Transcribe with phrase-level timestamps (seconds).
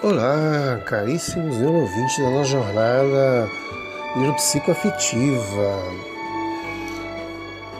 [0.00, 3.50] Olá, caríssimos neurovintes da nossa jornada
[4.14, 5.82] neuropsicoafetiva.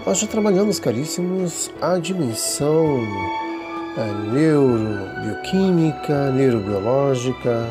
[0.05, 3.07] Nós já trabalhamos, caríssimos, a dimensão
[3.97, 7.69] a neurobioquímica, neurobiológica,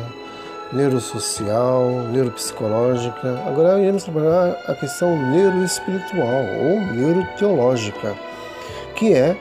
[0.72, 3.42] neurosocial, neuropsicológica.
[3.46, 8.16] Agora iremos trabalhar a questão neuroespiritual ou neuroteológica,
[8.94, 9.36] que é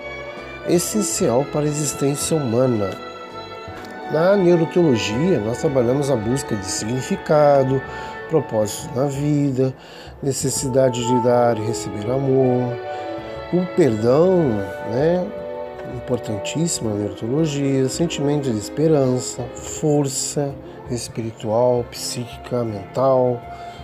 [0.68, 3.07] essencial para a existência humana
[4.12, 7.82] na neuroteologia, nós trabalhamos a busca de significado,
[8.30, 9.74] propósitos na vida,
[10.22, 12.74] necessidade de dar e receber amor,
[13.54, 14.44] o perdão,
[14.92, 15.26] né?
[15.96, 20.54] Importantíssimo na neuroteologia, sentimento de esperança, força
[20.92, 23.42] espiritual, psíquica, mental,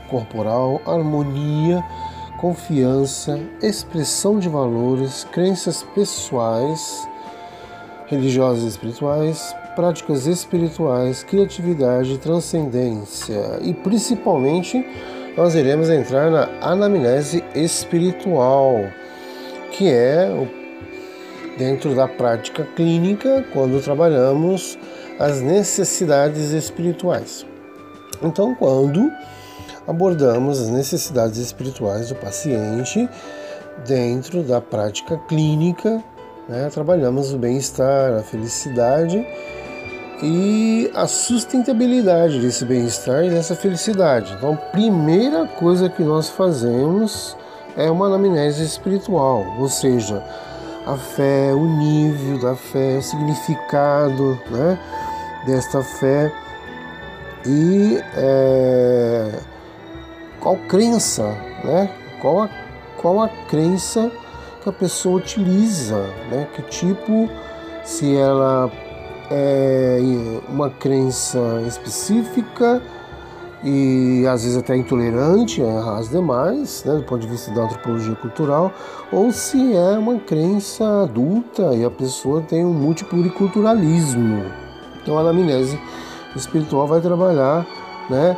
[0.09, 1.83] corporal, harmonia,
[2.39, 7.07] confiança, expressão de valores, crenças pessoais,
[8.07, 14.85] religiosas e espirituais, práticas espirituais, criatividade, transcendência e principalmente
[15.35, 18.85] nós iremos entrar na anamnese espiritual,
[19.71, 20.29] que é
[21.57, 24.77] dentro da prática clínica quando trabalhamos
[25.19, 27.45] as necessidades espirituais.
[28.21, 29.11] Então, quando
[29.87, 33.09] abordamos as necessidades espirituais do paciente
[33.85, 36.03] dentro da prática clínica,
[36.47, 39.25] né, trabalhamos o bem-estar, a felicidade
[40.21, 44.33] e a sustentabilidade desse bem-estar e dessa felicidade.
[44.33, 47.35] Então, primeira coisa que nós fazemos
[47.75, 50.23] é uma anamnese espiritual, ou seja,
[50.85, 54.79] a fé, o nível da fé, o significado né,
[55.45, 56.31] desta fé
[57.45, 59.39] e é,
[60.39, 61.23] qual crença,
[61.63, 61.89] né,
[62.21, 62.49] qual, a,
[62.97, 64.11] qual a crença
[64.61, 67.29] que a pessoa utiliza, né, que tipo,
[67.83, 68.71] se ela
[69.31, 69.99] é
[70.49, 72.81] uma crença específica
[73.63, 75.61] e às vezes até intolerante
[75.97, 78.73] às demais, né, do ponto de vista da antropologia cultural,
[79.11, 84.43] ou se é uma crença adulta e a pessoa tem um multipluriculturalismo.
[85.01, 85.79] Então a anamnese
[86.35, 87.65] espiritual vai trabalhar
[88.09, 88.35] né,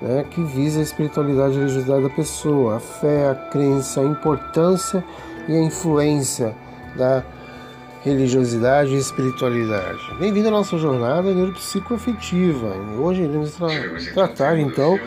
[0.01, 4.05] né, que visa a espiritualidade e a religiosidade da pessoa, a fé, a crença, a
[4.05, 5.03] importância
[5.49, 6.55] e a influência
[6.97, 7.25] da
[8.03, 9.99] religiosidade e espiritualidade.
[10.19, 12.77] Bem-vindo à nossa jornada neuropsicoafetiva.
[12.99, 13.69] Hoje iremos tra
[14.15, 14.99] tratar então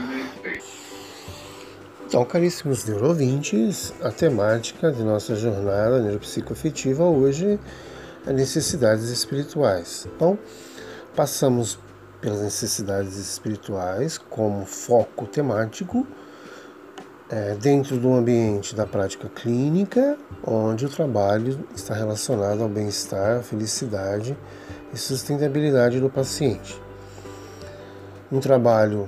[2.09, 7.59] então, caríssimos neurovintes, a temática de nossa jornada neuropsicoafetiva hoje
[8.25, 10.07] necessidades espirituais.
[10.15, 10.37] Então,
[11.15, 11.79] passamos
[12.21, 16.05] pelas necessidades espirituais como foco temático
[17.29, 24.35] é, dentro do ambiente da prática clínica, onde o trabalho está relacionado ao bem-estar, felicidade
[24.93, 26.81] e sustentabilidade do paciente.
[28.31, 29.07] Um trabalho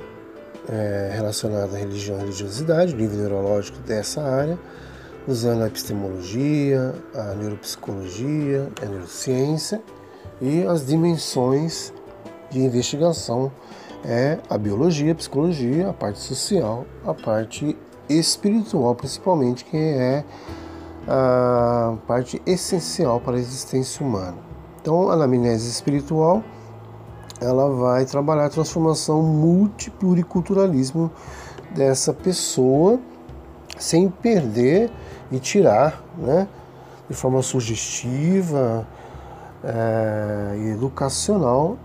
[0.70, 4.58] é, relacionado à religião e religiosidade, nível neurológico dessa área,
[5.28, 9.82] usando a epistemologia, a neuropsicologia, a neurociência
[10.42, 11.94] e as dimensões
[12.50, 13.52] de investigação
[14.04, 17.78] é a biologia, a psicologia, a parte social, a parte
[18.10, 20.26] espiritual, principalmente, que é
[21.08, 24.38] a parte essencial para a existência humana.
[24.82, 26.44] Então, a anamnese espiritual
[27.40, 31.12] ela vai trabalhar a transformação multipluriculturalismo
[31.72, 33.00] dessa pessoa
[33.80, 34.92] sem perder
[35.32, 36.48] e tirar, né,
[37.10, 38.86] de forma sugestiva
[39.64, 41.78] é, e educacional,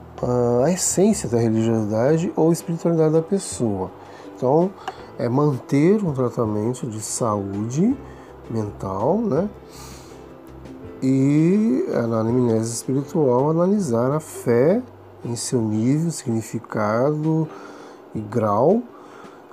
[0.65, 3.91] a essência da religiosidade ou espiritualidade da pessoa.
[4.35, 4.71] Então,
[5.19, 7.97] é manter um tratamento de saúde
[8.51, 9.49] mental, né?
[11.03, 14.83] E na anamnese espiritual analisar a fé
[15.25, 17.49] em seu nível, significado
[18.15, 18.83] e grau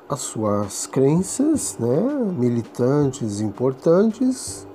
[0.07, 2.01] as suas crenças, né,
[2.37, 4.67] militantes importantes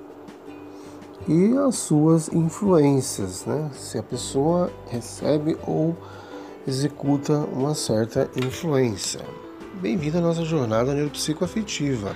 [1.27, 3.69] e as suas influências, né?
[3.73, 5.95] Se a pessoa recebe ou
[6.67, 9.21] executa uma certa influência.
[9.75, 12.15] Bem-vindo à nossa jornada neuropsicoafetiva,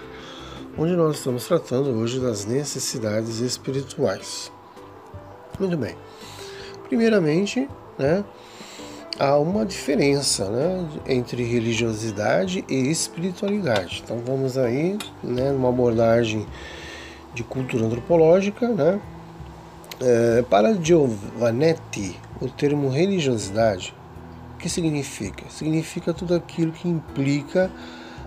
[0.78, 4.52] onde nós estamos tratando hoje das necessidades espirituais.
[5.60, 5.96] Muito bem.
[6.88, 8.26] Primeiramente, né,
[9.20, 14.02] há uma diferença né, entre religiosidade e espiritualidade.
[14.04, 16.46] Então vamos aí, né, numa abordagem
[17.34, 19.00] de cultura antropológica, né?
[20.02, 23.94] É, para Giovanetti, o termo religiosidade,
[24.56, 25.46] o que significa?
[25.50, 27.72] Significa tudo aquilo que implica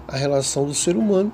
[0.08, 1.32] a relação do ser humano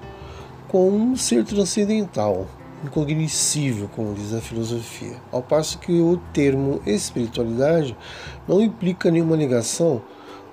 [0.69, 2.47] com um ser transcendental,
[2.85, 5.17] incognoscível, como diz a filosofia.
[5.31, 7.97] Ao passo que o termo espiritualidade
[8.47, 10.03] não implica nenhuma ligação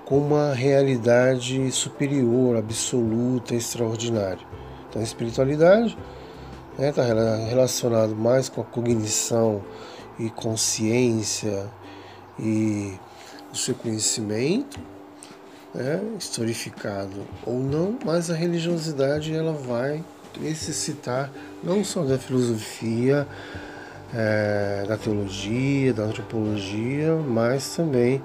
[0.04, 4.44] com uma realidade superior, absoluta, extraordinária.
[4.88, 5.96] Então, a espiritualidade
[6.78, 9.62] está né, relacionado mais com a cognição
[10.18, 11.68] e consciência
[12.38, 12.94] e
[13.52, 14.80] o seu conhecimento,
[15.74, 20.04] né, historificado ou não, mas a religiosidade ela vai
[20.40, 21.30] necessitar
[21.62, 23.26] não só da filosofia,
[24.14, 28.22] é, da teologia, da antropologia, mas também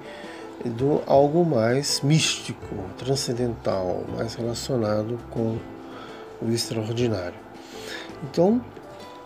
[0.64, 5.58] do algo mais místico, transcendental, mais relacionado com
[6.40, 7.38] o extraordinário.
[8.24, 8.60] Então,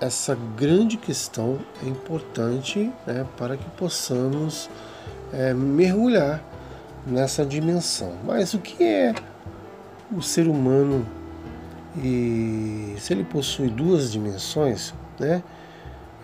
[0.01, 4.69] essa grande questão é importante né, para que possamos
[5.33, 6.43] é, mergulhar
[7.07, 8.15] nessa dimensão.
[8.25, 9.15] Mas o que é
[10.15, 11.07] o ser humano
[12.03, 15.43] e se ele possui duas dimensões, né?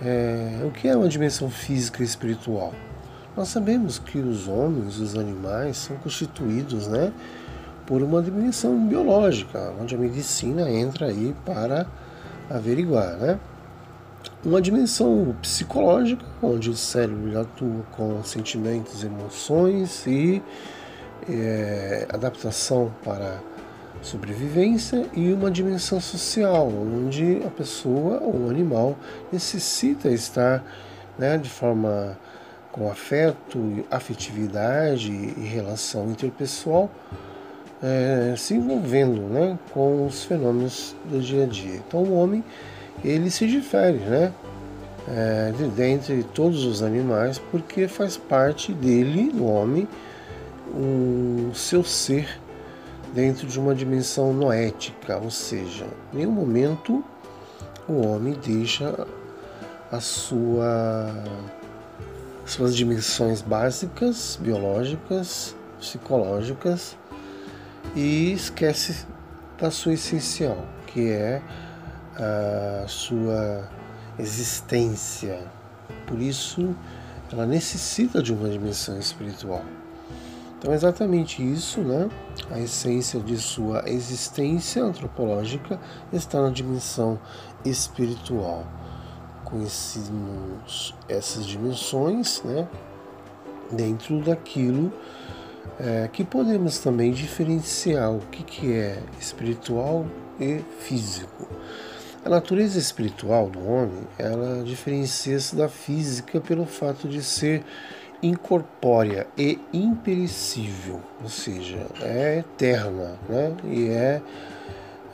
[0.02, 2.72] É, o que é uma dimensão física e espiritual?
[3.36, 7.12] Nós sabemos que os homens, os animais, são constituídos, né,
[7.86, 11.86] por uma dimensão biológica, onde a medicina entra aí para
[12.50, 13.38] averiguar, né?
[14.44, 20.42] Uma dimensão psicológica, onde o cérebro atua com sentimentos, emoções e
[21.28, 23.40] é, adaptação para
[24.02, 28.96] sobrevivência, e uma dimensão social, onde a pessoa ou o animal
[29.32, 30.64] necessita estar
[31.18, 32.18] né, de forma
[32.70, 36.90] com afeto, afetividade e relação interpessoal
[37.82, 41.76] é, se envolvendo né, com os fenômenos do dia a dia.
[41.76, 42.44] Então o homem
[43.04, 44.32] ele se difere né,
[45.08, 49.86] é, de, dentre todos os animais porque faz parte dele, do homem,
[50.74, 52.40] o seu ser
[53.16, 57.02] dentro de uma dimensão noética, ou seja, em nenhum momento
[57.88, 59.06] o homem deixa
[59.90, 61.24] a sua
[62.44, 66.94] suas dimensões básicas, biológicas, psicológicas
[67.94, 69.06] e esquece
[69.58, 71.40] da sua essencial, que é
[72.14, 73.66] a sua
[74.18, 75.40] existência.
[76.06, 76.76] Por isso,
[77.32, 79.64] ela necessita de uma dimensão espiritual.
[80.58, 82.08] Então, exatamente isso, né?
[82.50, 85.78] A essência de sua existência antropológica
[86.12, 87.18] está na dimensão
[87.64, 88.66] espiritual.
[89.44, 92.66] Conhecemos essas dimensões, né?
[93.70, 94.92] Dentro daquilo
[95.78, 100.06] é, que podemos também diferenciar o que, que é espiritual
[100.40, 101.48] e físico.
[102.24, 107.64] A natureza espiritual do homem, ela diferencia-se da física pelo fato de ser
[108.22, 113.52] incorpórea e imperecível, ou seja, é eterna né?
[113.64, 114.22] e é,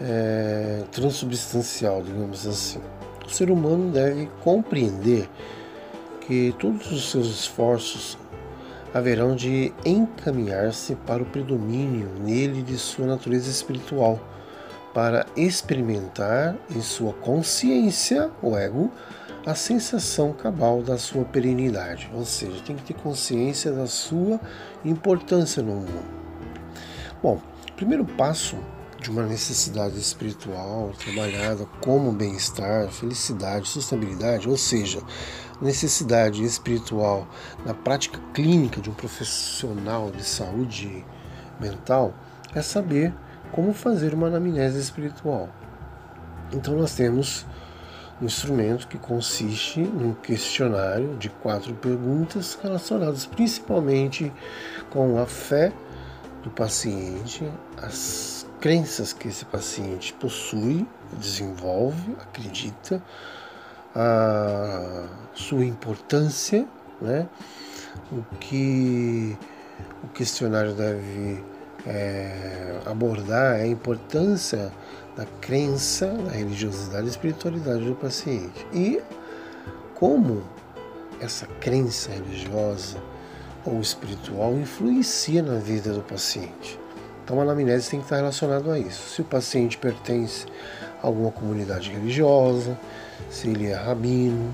[0.00, 2.80] é transubstancial, digamos assim.
[3.26, 5.28] O ser humano deve compreender
[6.26, 8.18] que todos os seus esforços
[8.94, 14.20] haverão de encaminhar-se para o predomínio nele de sua natureza espiritual,
[14.92, 18.92] para experimentar em sua consciência, o ego,
[19.44, 24.40] a sensação cabal da sua perenidade, ou seja, tem que ter consciência da sua
[24.84, 26.04] importância no mundo.
[27.20, 27.40] Bom,
[27.74, 28.56] primeiro passo
[29.00, 35.02] de uma necessidade espiritual trabalhada como bem-estar, felicidade, sustentabilidade, ou seja,
[35.60, 37.26] necessidade espiritual
[37.66, 41.04] na prática clínica de um profissional de saúde
[41.58, 42.14] mental
[42.54, 43.12] é saber
[43.50, 45.48] como fazer uma anamnese espiritual.
[46.52, 47.44] Então nós temos
[48.22, 54.32] um instrumento que consiste num questionário de quatro perguntas relacionadas principalmente
[54.90, 55.72] com a fé
[56.44, 60.86] do paciente, as crenças que esse paciente possui,
[61.18, 63.02] desenvolve, acredita,
[63.94, 66.66] a sua importância,
[67.00, 67.28] né?
[68.10, 69.36] o que
[70.02, 71.42] o questionário deve
[71.86, 74.72] é, abordar a importância
[75.16, 78.66] da crença, da religiosidade e espiritualidade do paciente.
[78.72, 79.00] E
[79.94, 80.42] como
[81.20, 82.98] essa crença religiosa
[83.64, 86.78] ou espiritual influencia na vida do paciente.
[87.24, 89.14] Então a anamnese tem que estar relacionado a isso.
[89.14, 90.46] Se o paciente pertence
[91.02, 92.76] a alguma comunidade religiosa,
[93.30, 94.52] se ele é rabino,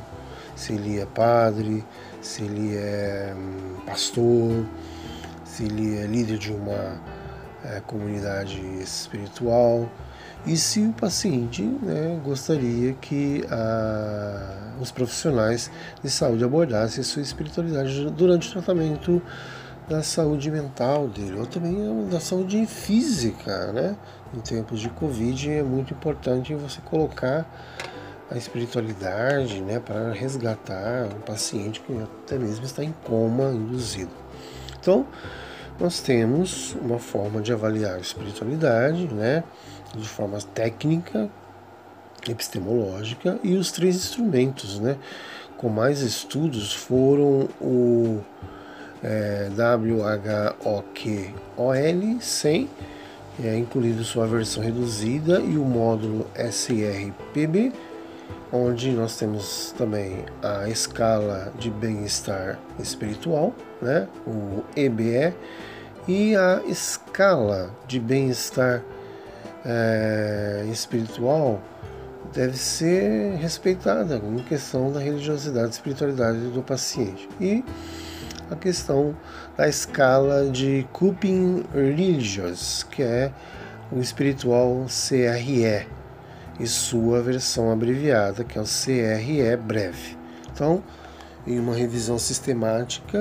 [0.54, 1.85] se ele é padre,
[2.20, 4.66] se ele é hum, pastor,
[5.44, 7.00] se ele é líder de uma
[7.65, 9.88] é, comunidade espiritual
[10.47, 15.71] e se o paciente né, gostaria que a, os profissionais
[16.03, 19.21] de saúde abordassem sua espiritualidade durante o tratamento
[19.88, 23.97] da saúde mental dele, ou também da saúde física, né?
[24.35, 27.47] Em tempos de Covid é muito importante você colocar
[28.31, 34.11] a espiritualidade, né, para resgatar um paciente que até mesmo está em coma induzido.
[34.79, 35.07] Então,
[35.80, 39.44] nós temos uma forma de avaliar a espiritualidade, né,
[39.94, 41.30] de forma técnica,
[42.28, 44.97] epistemológica e os três instrumentos, né,
[45.56, 48.20] com mais estudos foram o
[49.02, 50.85] é, WHOQOL
[52.20, 52.68] 100,
[53.42, 57.73] é, incluindo sua versão reduzida, e o módulo SRPB,
[58.52, 65.35] onde nós temos também a escala de bem-estar espiritual, né, o EBE,
[66.07, 68.83] e a escala de bem-estar
[69.64, 71.61] é, espiritual
[72.33, 77.28] deve ser respeitada em questão da religiosidade e espiritualidade do paciente.
[77.40, 77.64] E
[78.50, 79.14] a questão
[79.57, 83.31] da escala de Coping Religious, que é
[83.93, 85.87] o espiritual CRE,
[86.59, 90.17] e sua versão abreviada, que é o CRE breve.
[90.53, 90.83] Então,
[91.47, 93.19] em uma revisão sistemática,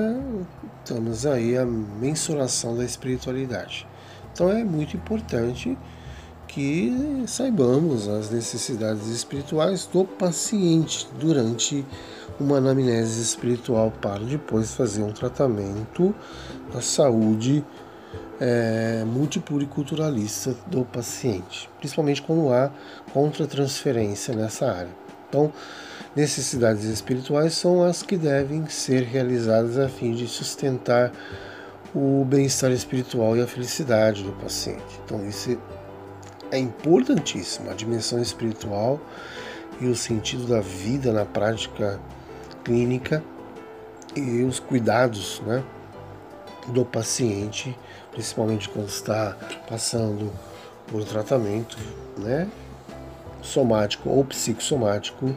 [0.78, 3.86] estamos aí a mensuração da espiritualidade.
[4.32, 5.76] Então é muito importante
[6.46, 11.84] que saibamos as necessidades espirituais do paciente durante
[12.40, 16.14] uma anamnese espiritual para depois fazer um tratamento
[16.72, 17.64] da saúde
[18.40, 22.70] é, multipluriculturalista do paciente, principalmente quando há
[23.12, 24.90] contratransferência nessa área.
[25.28, 25.52] Então,
[26.14, 31.12] necessidades espirituais são as que devem ser realizadas a fim de sustentar
[31.94, 35.00] o bem-estar espiritual e a felicidade do paciente.
[35.04, 35.58] Então, isso
[36.50, 39.00] é importantíssimo, a dimensão espiritual
[39.80, 42.00] e o sentido da vida na prática
[42.64, 43.22] clínica
[44.16, 45.62] e os cuidados né,
[46.68, 47.76] do paciente,
[48.10, 49.36] principalmente quando está
[49.68, 50.32] passando
[50.86, 51.76] por tratamento
[52.16, 52.48] né,
[53.42, 55.34] somático ou psicossomático,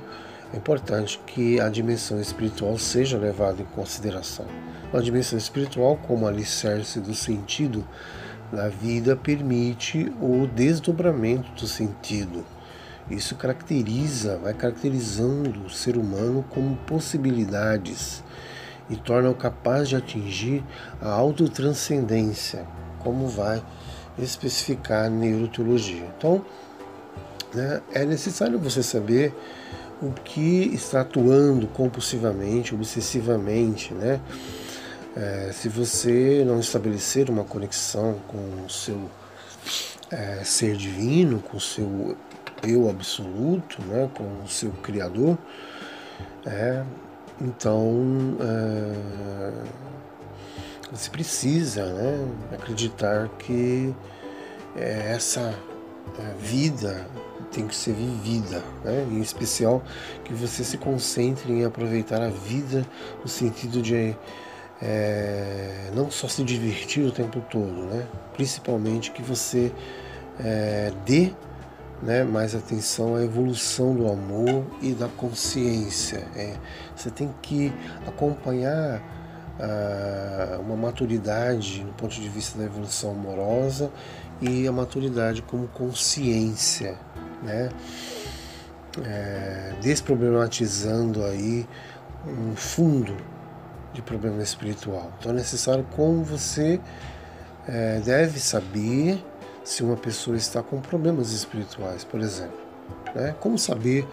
[0.53, 4.45] é importante que a dimensão espiritual seja levada em consideração.
[4.93, 7.88] A dimensão espiritual, como alicerce do sentido
[8.51, 12.45] da vida, permite o desdobramento do sentido.
[13.09, 18.21] Isso caracteriza, vai caracterizando o ser humano como possibilidades
[18.91, 20.63] e torna-o capaz de atingir
[21.01, 22.67] a autotranscendência,
[23.00, 23.63] como vai
[24.19, 26.05] especificar a neuroteologia.
[26.17, 26.45] Então,
[27.53, 29.33] né, é necessário você saber
[30.01, 34.19] o que está atuando compulsivamente, obsessivamente, né?
[35.15, 39.10] É, se você não estabelecer uma conexão com o seu
[40.10, 42.17] é, ser divino, com o seu
[42.63, 45.38] eu absoluto, né, com o seu Criador,
[46.45, 46.83] é,
[47.43, 49.51] então é,
[50.91, 53.93] você precisa né, acreditar que
[54.75, 55.53] é, essa
[56.19, 57.07] é, vida
[57.51, 59.05] tem que ser vivida, né?
[59.10, 59.83] em especial
[60.24, 62.86] que você se concentre em aproveitar a vida
[63.21, 64.15] no sentido de
[64.81, 68.07] é, não só se divertir o tempo todo, né?
[68.33, 69.71] principalmente que você
[70.39, 71.33] é, dê
[72.01, 76.25] né, mais atenção à evolução do amor e da consciência.
[76.36, 76.55] É,
[76.96, 77.72] você tem que
[78.08, 79.01] acompanhar
[79.60, 83.91] ah, uma maturidade no ponto de vista da evolução amorosa
[84.41, 86.98] e a maturidade como consciência,
[87.43, 87.70] né?
[89.05, 91.67] É, desproblematizando aí
[92.27, 93.15] um fundo
[93.93, 95.12] de problema espiritual.
[95.20, 96.81] Então é necessário como você
[97.67, 99.24] é, deve saber
[99.63, 102.60] se uma pessoa está com problemas espirituais, por exemplo.
[103.13, 103.36] Né?
[103.39, 104.08] Como saber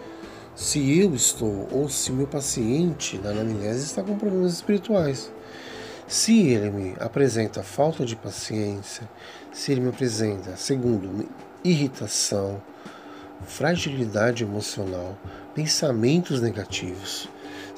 [0.55, 5.31] se eu estou ou se meu paciente na anamnese está com problemas espirituais?
[6.07, 9.07] Se ele me apresenta falta de paciência,
[9.51, 11.27] se ele me apresenta, segundo,
[11.63, 12.61] irritação,
[13.45, 15.17] fragilidade emocional,
[15.53, 17.29] pensamentos negativos,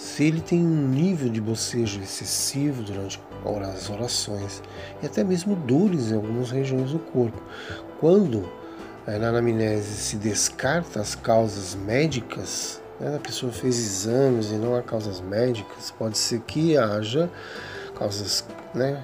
[0.01, 3.21] se ele tem um nível de bocejo excessivo durante
[3.71, 4.63] as orações
[5.01, 7.39] e até mesmo dores em algumas regiões do corpo,
[7.99, 8.49] quando
[9.05, 14.75] eh, na anamnese se descarta as causas médicas né, a pessoa fez exames e não
[14.75, 17.29] há causas médicas, pode ser que haja
[17.95, 18.43] causas,
[18.73, 19.03] né,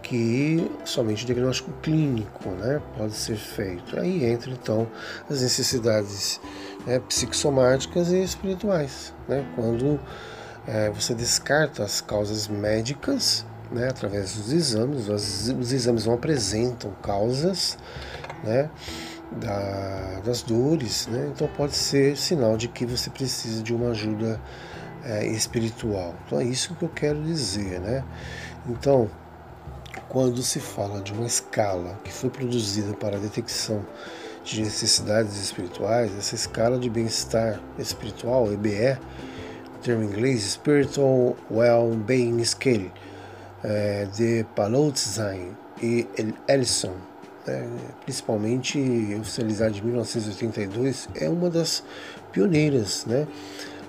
[0.00, 3.98] que somente o diagnóstico clínico, né, pode ser feito.
[3.98, 4.86] Aí entra então
[5.28, 6.40] as necessidades
[6.86, 9.98] né, psicossomáticas e espirituais, né, quando
[10.66, 17.78] é, você descarta as causas médicas, né, através dos exames, os, exames não apresentam causas,
[18.44, 18.70] né,
[19.32, 21.30] da, das dores, né?
[21.34, 24.40] então pode ser sinal de que você precisa de uma ajuda
[25.04, 26.14] é, espiritual.
[26.26, 28.04] Então é isso que eu quero dizer, né?
[28.68, 29.10] Então,
[30.08, 33.84] quando se fala de uma escala que foi produzida para a detecção
[34.44, 38.98] de necessidades espirituais, essa escala de bem-estar espiritual, EBE,
[39.86, 42.90] termo em inglês, Spiritual Well-Being Scale,
[43.62, 46.04] é, de Palotzheim e
[46.48, 46.94] Ellison,
[47.46, 47.68] né,
[48.02, 48.78] principalmente
[49.20, 51.84] oficializada de 1982, é uma das
[52.32, 53.28] pioneiras né,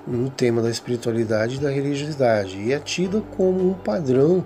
[0.06, 4.46] no tema da espiritualidade e da religiosidade e é tida como um padrão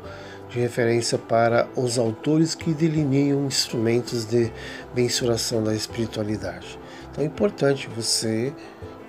[0.50, 4.52] de referência para os autores que delineiam instrumentos de
[4.96, 6.80] mensuração da espiritualidade.
[7.12, 8.54] Então é importante você,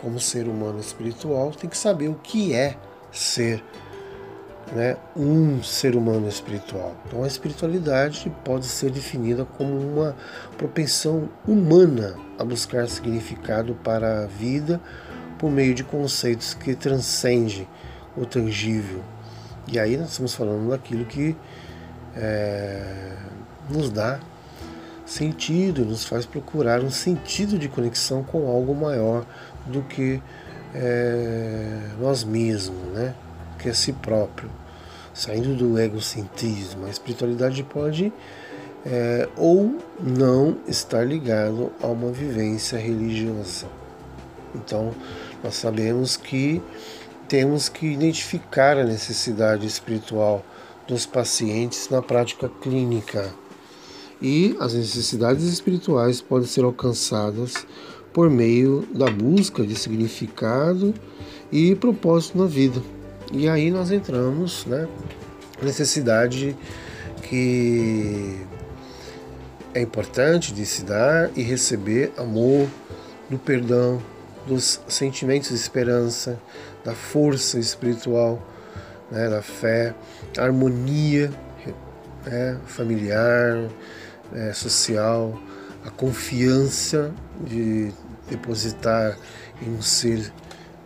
[0.02, 2.76] como ser humano espiritual, tem que saber o que é
[3.12, 3.62] ser
[4.74, 6.94] né, um ser humano espiritual.
[7.06, 10.16] Então a espiritualidade pode ser definida como uma
[10.58, 14.80] propensão humana a buscar significado para a vida
[15.38, 17.68] por meio de conceitos que transcendem
[18.16, 19.02] o tangível.
[19.68, 21.36] E aí nós estamos falando daquilo que
[22.16, 23.16] é,
[23.70, 24.18] nos dá
[25.12, 29.24] sentido, nos faz procurar um sentido de conexão com algo maior
[29.66, 30.22] do que
[30.74, 33.14] é, nós mesmos, né?
[33.58, 34.50] que é si próprio
[35.14, 36.86] saindo do egocentrismo.
[36.86, 38.12] A espiritualidade pode
[38.84, 43.66] é, ou não estar ligado a uma vivência religiosa.
[44.54, 44.92] Então,
[45.42, 46.62] nós sabemos que
[47.28, 50.44] temos que identificar a necessidade espiritual
[50.86, 53.32] dos pacientes na prática clínica.
[54.22, 57.66] E as necessidades espirituais podem ser alcançadas
[58.12, 60.94] por meio da busca de significado
[61.50, 62.80] e propósito na vida.
[63.32, 64.86] E aí nós entramos, né?
[65.60, 66.56] Necessidade
[67.22, 68.36] que
[69.74, 72.68] é importante de se dar e receber amor,
[73.28, 74.00] do perdão,
[74.46, 76.38] dos sentimentos de esperança,
[76.84, 78.40] da força espiritual,
[79.10, 79.94] né, da fé,
[80.36, 81.30] harmonia
[82.26, 83.68] né, familiar,
[84.34, 85.38] é, social,
[85.84, 87.92] a confiança de
[88.28, 89.16] depositar
[89.60, 90.32] em um ser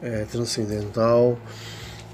[0.03, 1.39] é, transcendental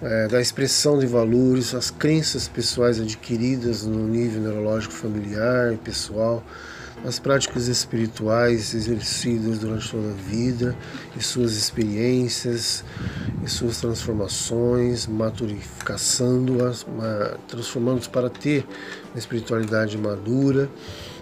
[0.00, 6.42] é, da expressão de valores, as crenças pessoais adquiridas no nível neurológico familiar e pessoal,
[7.04, 10.76] as práticas espirituais exercidas durante toda a vida
[11.16, 12.84] e suas experiências
[13.44, 16.86] e suas transformações, maturificando-as,
[17.48, 18.64] transformando-as para ter
[19.12, 20.68] uma espiritualidade madura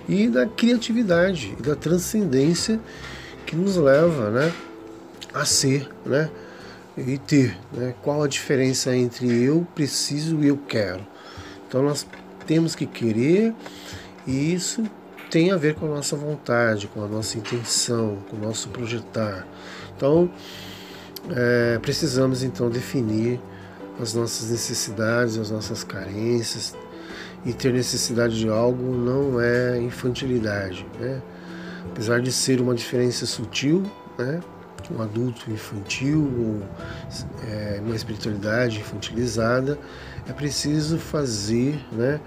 [0.08, 2.80] e da criatividade e da transcendência
[3.46, 4.52] que nos leva né,
[5.32, 6.30] a ser, né,
[6.96, 7.56] e ter.
[7.72, 7.94] Né?
[8.02, 11.06] Qual a diferença entre eu preciso e eu quero?
[11.66, 12.06] Então nós
[12.46, 13.54] temos que querer
[14.26, 14.84] e isso
[15.30, 19.46] tem a ver com a nossa vontade, com a nossa intenção, com o nosso projetar.
[19.96, 20.30] Então
[21.30, 23.40] é, precisamos então definir
[24.00, 26.74] as nossas necessidades, as nossas carências
[27.44, 31.22] e ter necessidade de algo não é infantilidade, né?
[31.90, 33.82] Apesar de ser uma diferença sutil,
[34.18, 34.40] né?
[34.92, 36.62] um adulto infantil ou
[37.48, 39.78] é, uma espiritualidade infantilizada,
[40.28, 42.20] é preciso fazer né,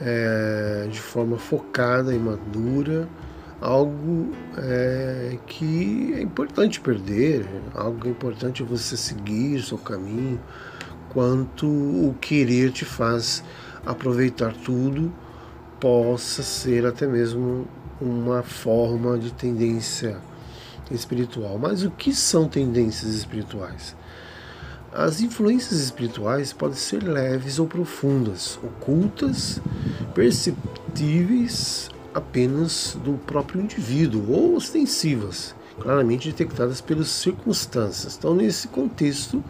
[0.00, 3.06] é, de forma focada e madura
[3.60, 10.40] algo é, que é importante perder, algo que é importante você seguir o seu caminho,
[11.10, 13.44] quanto o querer te faz
[13.84, 15.12] aproveitar tudo
[15.78, 17.66] possa ser até mesmo
[18.00, 20.18] uma forma de tendência
[20.90, 21.58] espiritual.
[21.58, 23.94] Mas o que são tendências espirituais?
[24.92, 29.60] As influências espirituais podem ser leves ou profundas, ocultas,
[30.14, 38.16] perceptíveis apenas do próprio indivíduo ou ostensivas, claramente detectadas pelas circunstâncias.
[38.18, 39.44] Então, nesse contexto,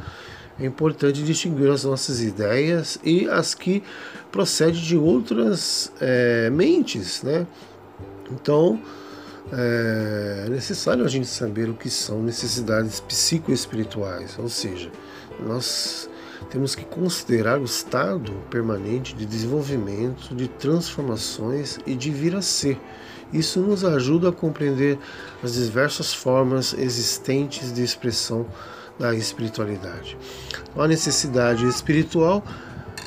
[0.60, 3.82] é importante distinguir as nossas ideias e as que
[4.30, 7.46] procedem de outras é, mentes, né?
[8.30, 8.80] Então,
[9.52, 14.90] é necessário a gente saber o que são necessidades psicoespirituais, ou seja,
[15.44, 16.08] nós
[16.50, 22.78] temos que considerar o estado permanente de desenvolvimento, de transformações e de vir a ser.
[23.32, 24.98] Isso nos ajuda a compreender
[25.42, 28.46] as diversas formas existentes de expressão
[29.00, 30.16] da espiritualidade.
[30.76, 32.44] A necessidade espiritual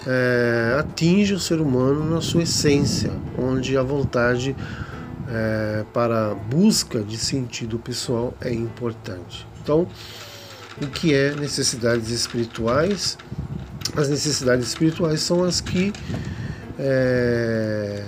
[0.08, 4.56] é, atinge o ser humano na sua essência, onde a vontade
[5.29, 9.47] é, para a busca de sentido pessoal é importante.
[9.62, 9.88] Então,
[10.82, 13.17] o que é necessidades espirituais?
[13.95, 15.93] As necessidades espirituais são as que
[16.79, 18.03] é,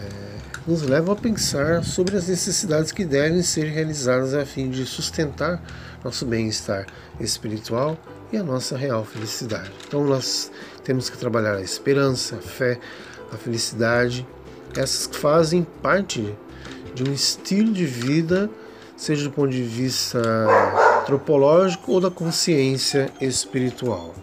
[0.67, 5.61] nos levam a pensar sobre as necessidades que devem ser realizadas a fim de sustentar
[6.03, 6.87] nosso bem-estar
[7.19, 7.97] espiritual
[8.31, 9.71] e a nossa real felicidade.
[9.87, 10.51] Então, nós
[10.83, 12.79] temos que trabalhar a esperança, a fé,
[13.31, 14.27] a felicidade,
[14.75, 16.35] essas que fazem parte
[16.93, 18.49] de um estilo de vida,
[18.97, 20.19] seja do ponto de vista
[21.01, 24.15] antropológico ou da consciência espiritual.